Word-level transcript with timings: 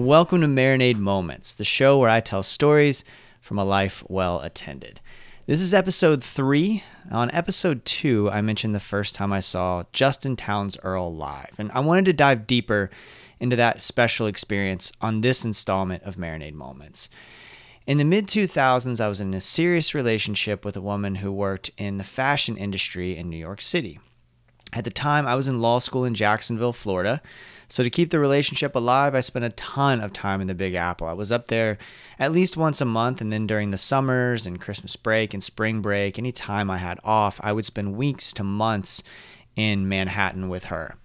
Welcome 0.00 0.40
to 0.40 0.46
Marinade 0.46 0.96
Moments, 0.96 1.52
the 1.52 1.62
show 1.62 1.98
where 1.98 2.08
I 2.08 2.20
tell 2.20 2.42
stories 2.42 3.04
from 3.42 3.58
a 3.58 3.66
life 3.66 4.02
well 4.08 4.40
attended. 4.40 4.98
This 5.44 5.60
is 5.60 5.74
episode 5.74 6.24
three. 6.24 6.82
On 7.10 7.30
episode 7.32 7.84
two, 7.84 8.30
I 8.30 8.40
mentioned 8.40 8.74
the 8.74 8.80
first 8.80 9.14
time 9.14 9.30
I 9.30 9.40
saw 9.40 9.84
Justin 9.92 10.36
Townes 10.36 10.78
Earle 10.82 11.14
live, 11.14 11.54
and 11.58 11.70
I 11.72 11.80
wanted 11.80 12.06
to 12.06 12.14
dive 12.14 12.46
deeper 12.46 12.88
into 13.40 13.56
that 13.56 13.82
special 13.82 14.26
experience 14.26 14.90
on 15.02 15.20
this 15.20 15.44
installment 15.44 16.02
of 16.04 16.16
Marinade 16.16 16.54
Moments. 16.54 17.10
In 17.86 17.98
the 17.98 18.04
mid 18.04 18.26
2000s, 18.26 19.02
I 19.02 19.08
was 19.08 19.20
in 19.20 19.34
a 19.34 19.40
serious 19.40 19.94
relationship 19.94 20.64
with 20.64 20.76
a 20.76 20.82
woman 20.82 21.16
who 21.16 21.30
worked 21.30 21.72
in 21.76 21.98
the 21.98 22.04
fashion 22.04 22.56
industry 22.56 23.18
in 23.18 23.28
New 23.28 23.36
York 23.36 23.60
City. 23.60 24.00
At 24.72 24.84
the 24.84 24.90
time, 24.90 25.26
I 25.26 25.34
was 25.34 25.46
in 25.46 25.60
law 25.60 25.78
school 25.78 26.06
in 26.06 26.14
Jacksonville, 26.14 26.72
Florida. 26.72 27.20
So, 27.70 27.84
to 27.84 27.90
keep 27.90 28.10
the 28.10 28.18
relationship 28.18 28.74
alive, 28.74 29.14
I 29.14 29.20
spent 29.20 29.44
a 29.44 29.50
ton 29.50 30.00
of 30.00 30.12
time 30.12 30.40
in 30.40 30.48
the 30.48 30.56
Big 30.56 30.74
Apple. 30.74 31.06
I 31.06 31.12
was 31.12 31.30
up 31.30 31.46
there 31.46 31.78
at 32.18 32.32
least 32.32 32.56
once 32.56 32.80
a 32.80 32.84
month, 32.84 33.20
and 33.20 33.32
then 33.32 33.46
during 33.46 33.70
the 33.70 33.78
summers 33.78 34.44
and 34.44 34.60
Christmas 34.60 34.96
break 34.96 35.32
and 35.32 35.42
spring 35.42 35.80
break, 35.80 36.18
any 36.18 36.32
time 36.32 36.68
I 36.68 36.78
had 36.78 36.98
off, 37.04 37.40
I 37.44 37.52
would 37.52 37.64
spend 37.64 37.96
weeks 37.96 38.32
to 38.34 38.44
months 38.44 39.04
in 39.54 39.88
Manhattan 39.88 40.48
with 40.48 40.64
her. 40.64 40.96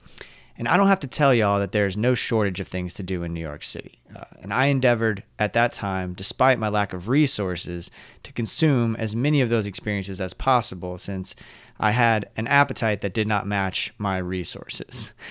And 0.57 0.67
I 0.67 0.77
don't 0.77 0.88
have 0.88 1.02
to 1.02 1.07
tell 1.07 1.35
y'all 1.35 1.59
that 1.59 1.72
there's 1.72 1.97
no 1.97 2.16
shortage 2.16 2.59
of 2.59 2.67
things 2.67 2.94
to 2.95 3.03
do 3.03 3.22
in 3.22 3.33
New 3.33 3.41
York 3.41 3.61
City. 3.61 4.00
Uh, 4.16 4.23
and 4.41 4.53
I 4.53 4.67
endeavored 4.67 5.23
at 5.38 5.53
that 5.53 5.72
time, 5.72 6.13
despite 6.13 6.57
my 6.57 6.69
lack 6.69 6.94
of 6.94 7.09
resources, 7.09 7.91
to 8.23 8.33
consume 8.33 8.95
as 8.95 9.16
many 9.16 9.41
of 9.41 9.50
those 9.50 9.66
experiences 9.66 10.19
as 10.19 10.33
possible 10.33 10.97
since 10.97 11.35
I 11.79 11.91
had 11.91 12.29
an 12.38 12.47
appetite 12.47 13.02
that 13.02 13.13
did 13.13 13.27
not 13.27 13.45
match 13.45 13.94
my 14.00 14.17
resources. 14.17 15.13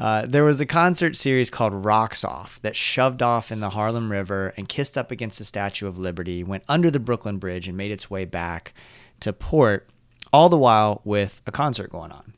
Uh, 0.00 0.24
there 0.24 0.44
was 0.44 0.62
a 0.62 0.66
concert 0.66 1.14
series 1.14 1.50
called 1.50 1.74
Rocks 1.74 2.24
Off 2.24 2.58
that 2.62 2.74
shoved 2.74 3.22
off 3.22 3.52
in 3.52 3.60
the 3.60 3.68
Harlem 3.68 4.10
River 4.10 4.54
and 4.56 4.66
kissed 4.66 4.96
up 4.96 5.10
against 5.10 5.38
the 5.38 5.44
Statue 5.44 5.86
of 5.86 5.98
Liberty, 5.98 6.42
went 6.42 6.64
under 6.70 6.90
the 6.90 6.98
Brooklyn 6.98 7.36
Bridge, 7.36 7.68
and 7.68 7.76
made 7.76 7.90
its 7.90 8.08
way 8.08 8.24
back 8.24 8.72
to 9.20 9.34
port, 9.34 9.90
all 10.32 10.48
the 10.48 10.56
while 10.56 11.02
with 11.04 11.42
a 11.46 11.52
concert 11.52 11.92
going 11.92 12.12
on. 12.12 12.32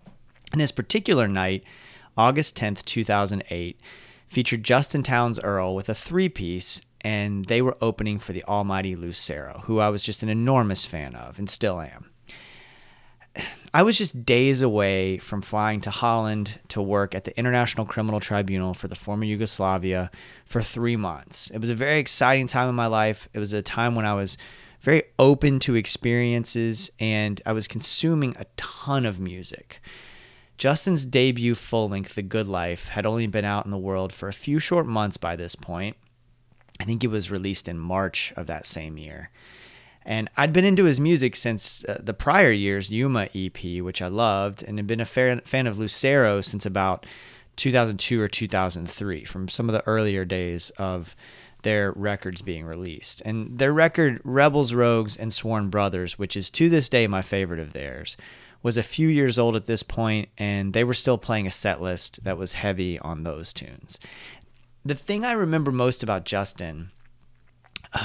And 0.51 0.61
this 0.61 0.73
particular 0.73 1.29
night, 1.29 1.63
August 2.17 2.57
10th, 2.57 2.85
2008, 2.85 3.81
featured 4.27 4.65
Justin 4.65 5.05
Townes 5.05 5.39
Earle 5.39 5.77
with 5.77 5.89
a 5.89 5.95
three 5.95 6.29
piece, 6.29 6.81
and 7.03 7.45
they 7.45 7.63
were 7.63 7.79
opening 7.81 8.19
for 8.19 8.33
the 8.33 8.43
almighty 8.45 8.97
Lucero, 8.97 9.63
who 9.67 9.79
I 9.79 9.89
was 9.89 10.03
just 10.03 10.25
an 10.25 10.29
enormous 10.29 10.85
fan 10.85 11.15
of 11.15 11.39
and 11.39 11.49
still 11.49 11.81
am. 11.81 12.12
I 13.75 13.83
was 13.83 13.97
just 13.97 14.27
days 14.27 14.61
away 14.61 15.17
from 15.17 15.41
flying 15.41 15.81
to 15.83 15.91
Holland 15.91 16.61
to 16.69 16.83
work 16.83 17.15
at 17.15 17.25
the 17.25 17.37
International 17.39 17.87
Criminal 17.87 18.21
Tribunal 18.21 18.75
for 18.75 18.87
the 18.87 18.95
former 18.95 19.25
Yugoslavia 19.25 20.11
for 20.45 20.61
three 20.61 20.97
months. 20.97 21.49
It 21.51 21.59
was 21.59 21.71
a 21.71 21.75
very 21.75 21.99
exciting 21.99 22.47
time 22.47 22.69
in 22.69 22.75
my 22.75 22.87
life. 22.87 23.29
It 23.33 23.39
was 23.39 23.55
a 23.55 23.63
time 23.63 23.95
when 23.95 24.05
I 24.05 24.13
was 24.13 24.37
very 24.83 25.05
open 25.19 25.59
to 25.61 25.75
experiences 25.75 26.91
and 27.01 27.41
I 27.47 27.55
was 27.55 27.67
consuming 27.67 28.37
a 28.39 28.45
ton 28.59 29.07
of 29.07 29.19
music. 29.19 29.81
Justin's 30.59 31.07
debut 31.07 31.55
full 31.55 31.89
length, 31.89 32.15
The 32.15 32.23
Good 32.23 32.47
Life, 32.47 32.89
had 32.89 33.07
only 33.07 33.27
been 33.27 33.47
out 33.47 33.65
in 33.65 33.71
the 33.71 33.79
world 33.79 34.13
for 34.13 34.29
a 34.29 34.35
few 34.35 34.59
short 34.59 34.87
months 34.87 35.17
by 35.17 35.35
this 35.35 35.57
point. 35.57 35.97
I 36.79 36.85
think 36.85 37.03
it 37.03 37.09
was 37.09 37.31
released 37.31 37.69
in 37.69 37.79
March 37.79 38.35
of 38.37 38.49
that 38.49 38.67
same 38.67 38.99
year. 38.99 39.31
And 40.05 40.29
I'd 40.37 40.53
been 40.53 40.65
into 40.65 40.85
his 40.85 40.99
music 40.99 41.37
since 41.37 41.85
uh, 41.85 42.01
the 42.03 42.15
prior 42.15 42.51
year's 42.51 42.91
Yuma 42.91 43.29
EP, 43.35 43.83
which 43.83 44.03
I 44.03 44.09
loved, 44.09 44.63
and 44.63 44.79
had 44.79 44.87
been 44.87 45.01
a 45.01 45.05
fan, 45.05 45.41
fan 45.45 45.67
of 45.67 45.79
Lucero 45.79 46.41
since 46.41 46.67
about 46.67 47.07
2002 47.57 48.21
or 48.21 48.29
2003, 48.29 49.25
from 49.25 49.49
some 49.49 49.69
of 49.69 49.73
the 49.73 49.87
earlier 49.87 50.25
days 50.25 50.71
of 50.71 51.15
their 51.63 51.93
records 51.93 52.43
being 52.43 52.65
released. 52.65 53.23
And 53.25 53.59
their 53.59 53.73
record, 53.73 54.21
Rebels, 54.25 54.75
Rogues, 54.75 55.17
and 55.17 55.33
Sworn 55.33 55.69
Brothers, 55.69 56.19
which 56.19 56.37
is 56.37 56.51
to 56.51 56.69
this 56.69 56.89
day 56.89 57.07
my 57.07 57.23
favorite 57.23 57.61
of 57.61 57.73
theirs, 57.73 58.17
was 58.63 58.77
a 58.77 58.83
few 58.83 59.09
years 59.09 59.39
old 59.39 59.57
at 59.57 59.67
this 59.67 59.83
point, 59.83 60.29
and 60.39 60.73
they 60.73 60.85
were 60.85 60.95
still 60.95 61.19
playing 61.19 61.47
a 61.47 61.53
set 61.53 61.81
list 61.81 62.23
that 62.25 62.39
was 62.39 62.55
heavy 62.55 62.99
on 63.01 63.23
those 63.23 63.53
tunes. 63.53 63.99
The 64.85 64.95
thing 64.95 65.25
I 65.25 65.33
remember 65.33 65.73
most 65.73 66.03
about 66.03 66.25
Justin 66.25 66.91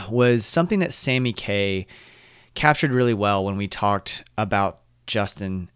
was 0.09 0.45
something 0.45 0.79
that 0.79 0.93
Sammy 0.93 1.33
K 1.33 1.87
captured 2.55 2.91
really 2.91 3.13
well 3.13 3.45
when 3.45 3.57
we 3.57 3.67
talked 3.67 4.23
about 4.37 4.79
Justin 5.05 5.69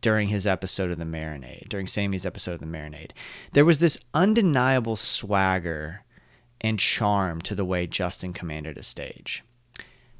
during 0.00 0.28
his 0.28 0.46
episode 0.46 0.90
of 0.90 0.98
the 0.98 1.04
Marinade, 1.04 1.68
during 1.68 1.86
Sammy's 1.86 2.24
episode 2.24 2.52
of 2.52 2.60
the 2.60 2.66
Marinade. 2.66 3.10
There 3.52 3.64
was 3.64 3.80
this 3.80 3.98
undeniable 4.14 4.96
swagger 4.96 6.04
and 6.60 6.78
charm 6.78 7.40
to 7.42 7.54
the 7.54 7.64
way 7.64 7.86
Justin 7.86 8.32
commanded 8.32 8.78
a 8.78 8.82
stage. 8.82 9.42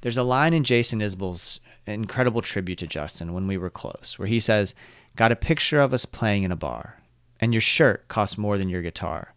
There's 0.01 0.17
a 0.17 0.23
line 0.23 0.55
in 0.55 0.65
Jason 0.65 1.01
Isbell's 1.01 1.61
incredible 1.87 2.43
tribute 2.43 2.79
to 2.79 2.87
Justin 2.87 3.33
when 3.33 3.47
we 3.47 3.57
were 3.57 3.71
close, 3.71 4.19
where 4.19 4.29
he 4.29 4.41
says, 4.41 4.75
Got 5.17 5.33
a 5.33 5.37
picture 5.37 5.81
of 5.81 5.93
us 5.93 6.05
playing 6.05 6.45
in 6.45 6.53
a 6.53 6.57
bar, 6.57 7.01
and 7.41 7.53
your 7.53 7.61
shirt 7.61 8.07
cost 8.09 8.39
more 8.39 8.59
than 8.59 8.69
your 8.69 8.83
guitar. 8.83 9.35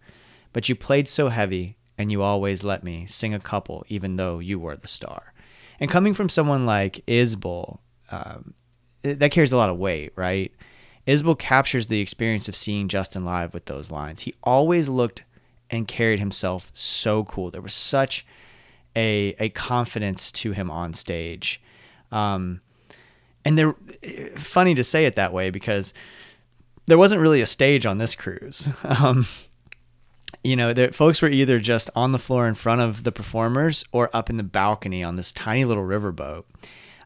But 0.54 0.70
you 0.70 0.76
played 0.76 1.08
so 1.08 1.30
heavy, 1.30 1.78
and 2.02 2.12
you 2.12 2.22
always 2.22 2.64
let 2.64 2.84
me 2.84 3.06
sing 3.08 3.34
a 3.34 3.40
couple, 3.40 3.86
even 3.88 4.16
though 4.16 4.40
you 4.40 4.60
were 4.60 4.76
the 4.76 4.88
star. 4.88 5.34
And 5.80 5.90
coming 5.90 6.14
from 6.14 6.30
someone 6.30 6.66
like 6.66 7.04
Isbell, 7.08 7.80
um, 8.12 8.54
that 9.04 9.32
carries 9.32 9.52
a 9.52 9.58
lot 9.58 9.70
of 9.70 9.78
weight, 9.78 10.12
right? 10.16 10.52
Isbell 11.08 11.38
captures 11.40 11.88
the 11.88 12.02
experience 12.02 12.48
of 12.48 12.56
seeing 12.56 12.88
Justin 12.88 13.26
live 13.26 13.54
with 13.54 13.66
those 13.66 13.90
lines. 13.90 14.22
He 14.22 14.36
always 14.44 14.90
looked 14.90 15.24
and 15.70 15.88
carried 15.88 16.20
himself 16.20 16.70
so 16.74 17.24
cool. 17.24 17.50
There 17.50 17.62
was 17.62 17.74
such 17.74 18.26
a 18.96 19.36
a 19.40 19.50
confidence 19.50 20.32
to 20.34 20.52
him 20.52 20.70
on 20.70 20.94
stage. 20.94 21.62
Um, 22.12 22.62
and 23.44 23.58
they're 23.58 23.76
funny 24.36 24.76
to 24.76 24.84
say 24.84 25.06
it 25.06 25.16
that 25.16 25.34
way 25.34 25.50
because 25.50 25.94
there 26.86 26.98
wasn't 26.98 27.22
really 27.22 27.42
a 27.42 27.48
stage 27.48 27.86
on 27.86 27.98
this 27.98 28.16
cruise. 28.16 28.68
Um, 28.84 29.26
you 30.44 30.56
know, 30.56 30.74
the 30.74 30.92
folks 30.92 31.22
were 31.22 31.30
either 31.30 31.60
just 31.60 31.90
on 31.96 32.12
the 32.12 32.20
floor 32.20 32.48
in 32.48 32.56
front 32.56 32.82
of 32.82 33.04
the 33.04 33.12
performers 33.12 33.84
or 33.92 34.10
up 34.14 34.30
in 34.30 34.38
the 34.38 34.44
balcony 34.44 35.04
on 35.04 35.16
this 35.16 35.32
tiny 35.32 35.66
little 35.66 35.84
riverboat. 35.84 36.44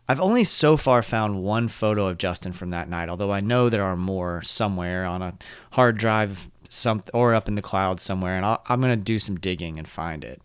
I've 0.08 0.20
only 0.20 0.44
so 0.44 0.78
far 0.78 1.02
found 1.02 1.44
one 1.44 1.68
photo 1.68 2.08
of 2.08 2.18
Justin 2.18 2.54
from 2.54 2.70
that 2.70 2.90
night, 2.90 3.10
although 3.10 3.32
I 3.32 3.40
know 3.40 3.70
there 3.70 3.84
are 3.84 3.98
more 3.98 4.44
somewhere 4.44 5.06
on 5.06 5.22
a 5.22 5.38
hard 5.72 5.98
drive 5.98 6.50
some 6.70 7.04
or 7.14 7.34
up 7.34 7.48
in 7.48 7.56
the 7.56 7.62
cloud 7.62 8.00
somewhere, 8.00 8.36
and 8.36 8.46
i 8.46 8.58
am 8.70 8.82
going 8.82 8.98
to 8.98 9.04
do 9.04 9.20
some 9.20 9.36
digging 9.36 9.78
and 9.78 9.88
find 9.88 10.24
it. 10.24 10.42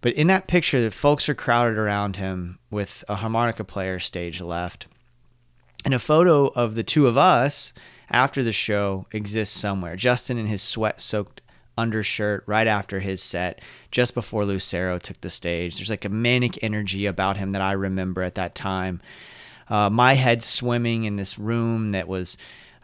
But 0.00 0.14
in 0.14 0.26
that 0.26 0.48
picture, 0.48 0.82
the 0.82 0.90
folks 0.90 1.28
are 1.28 1.34
crowded 1.34 1.78
around 1.78 2.16
him 2.16 2.58
with 2.70 3.04
a 3.08 3.16
harmonica 3.16 3.64
player 3.64 3.98
stage 3.98 4.40
left. 4.40 4.86
And 5.84 5.94
a 5.94 5.98
photo 5.98 6.48
of 6.48 6.74
the 6.74 6.82
two 6.82 7.06
of 7.06 7.16
us 7.16 7.72
after 8.10 8.42
the 8.42 8.52
show 8.52 9.06
exists 9.12 9.58
somewhere. 9.58 9.96
Justin 9.96 10.38
in 10.38 10.46
his 10.46 10.62
sweat 10.62 11.00
soaked 11.00 11.40
undershirt 11.76 12.44
right 12.46 12.66
after 12.66 13.00
his 13.00 13.22
set, 13.22 13.60
just 13.90 14.14
before 14.14 14.44
Lucero 14.44 14.98
took 14.98 15.20
the 15.20 15.30
stage. 15.30 15.76
There's 15.76 15.90
like 15.90 16.04
a 16.04 16.10
manic 16.10 16.62
energy 16.62 17.06
about 17.06 17.36
him 17.36 17.52
that 17.52 17.62
I 17.62 17.72
remember 17.72 18.22
at 18.22 18.34
that 18.36 18.54
time. 18.54 19.00
Uh, 19.68 19.88
my 19.88 20.14
head 20.14 20.42
swimming 20.42 21.04
in 21.04 21.16
this 21.16 21.38
room 21.38 21.90
that 21.90 22.08
was 22.08 22.36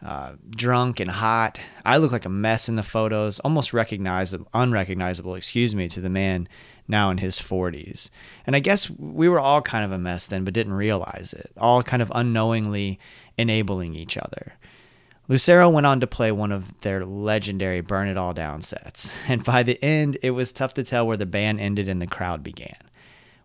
uh, 0.04 0.32
drunk 0.50 1.00
and 1.00 1.10
hot. 1.10 1.58
I 1.84 1.96
look 1.96 2.12
like 2.12 2.24
a 2.24 2.30
mess 2.30 2.68
in 2.68 2.76
the 2.76 2.82
photos, 2.82 3.40
almost 3.40 3.72
recognizable, 3.72 4.48
unrecognizable, 4.54 5.34
excuse 5.34 5.74
me, 5.74 5.88
to 5.88 6.00
the 6.00 6.10
man 6.10 6.48
now 6.86 7.10
in 7.10 7.18
his 7.18 7.38
40s. 7.38 8.08
And 8.46 8.56
I 8.56 8.60
guess 8.60 8.88
we 8.90 9.28
were 9.28 9.40
all 9.40 9.60
kind 9.60 9.84
of 9.84 9.92
a 9.92 9.98
mess 9.98 10.26
then, 10.26 10.44
but 10.44 10.54
didn't 10.54 10.72
realize 10.72 11.34
it, 11.34 11.50
all 11.56 11.82
kind 11.82 12.00
of 12.00 12.12
unknowingly 12.14 12.98
enabling 13.36 13.94
each 13.94 14.16
other. 14.16 14.54
Lucero 15.28 15.68
went 15.68 15.86
on 15.86 16.00
to 16.00 16.06
play 16.06 16.32
one 16.32 16.50
of 16.50 16.72
their 16.80 17.04
legendary 17.04 17.82
Burn 17.82 18.08
It 18.08 18.16
All 18.16 18.32
Down 18.32 18.62
sets, 18.62 19.12
and 19.28 19.44
by 19.44 19.62
the 19.62 19.82
end, 19.84 20.18
it 20.22 20.30
was 20.30 20.52
tough 20.52 20.74
to 20.74 20.84
tell 20.84 21.06
where 21.06 21.16
the 21.16 21.26
band 21.26 21.60
ended 21.60 21.88
and 21.88 22.00
the 22.00 22.06
crowd 22.06 22.42
began. 22.42 22.76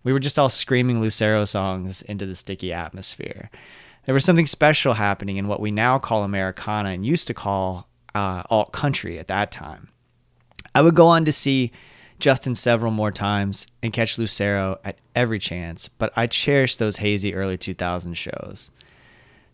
We 0.03 0.13
were 0.13 0.19
just 0.19 0.39
all 0.39 0.49
screaming 0.49 0.99
Lucero 0.99 1.45
songs 1.45 2.01
into 2.01 2.25
the 2.25 2.35
sticky 2.35 2.73
atmosphere. 2.73 3.49
There 4.05 4.13
was 4.13 4.25
something 4.25 4.47
special 4.47 4.95
happening 4.95 5.37
in 5.37 5.47
what 5.47 5.61
we 5.61 5.71
now 5.71 5.97
call 5.97 6.23
Americana 6.23 6.89
and 6.89 7.05
used 7.05 7.27
to 7.27 7.33
call 7.33 7.87
uh, 8.13 8.43
alt 8.49 8.73
country 8.73 9.17
at 9.17 9.29
that 9.29 9.51
time. 9.51 9.89
I 10.75 10.81
would 10.81 10.95
go 10.95 11.07
on 11.07 11.23
to 11.25 11.31
see 11.31 11.71
Justin 12.19 12.55
several 12.55 12.91
more 12.91 13.11
times 13.11 13.67
and 13.81 13.93
catch 13.93 14.17
Lucero 14.17 14.79
at 14.83 14.97
every 15.15 15.39
chance, 15.39 15.87
but 15.87 16.11
I 16.15 16.27
cherish 16.27 16.75
those 16.75 16.97
hazy 16.97 17.33
early 17.33 17.57
2000 17.57 18.13
shows. 18.15 18.71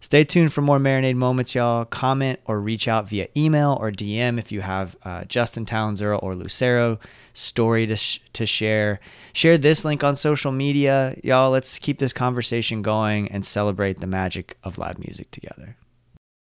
Stay 0.02 0.24
tuned 0.24 0.54
for 0.54 0.62
more 0.62 0.80
Marinade 0.80 1.16
moments, 1.16 1.54
y'all. 1.54 1.84
Comment 1.86 2.40
or 2.46 2.62
reach 2.62 2.88
out 2.88 3.10
via 3.10 3.28
email 3.36 3.78
or 3.82 3.92
DM 3.92 4.40
if 4.40 4.52
you 4.52 4.62
have 4.62 4.96
uh, 5.04 5.26
Justin 5.26 5.66
Townes 5.66 6.02
Earle 6.02 6.20
or 6.24 6.36
Lucero 6.36 7.00
story 7.34 7.86
to, 7.88 7.96
sh- 7.96 8.22
to 8.34 8.46
share. 8.46 9.00
Share 9.34 9.58
this 9.58 9.84
link 9.84 10.04
on 10.04 10.16
social 10.16 10.52
media, 10.52 11.16
y'all. 11.24 11.52
Let's 11.52 11.80
keep 11.80 12.00
this 12.00 12.14
conversation 12.14 12.82
going 12.82 13.30
and 13.30 13.46
celebrate 13.46 14.00
the 14.00 14.08
magic 14.08 14.58
of 14.64 14.78
live 14.78 15.00
music 15.00 15.32
together. 15.32 15.76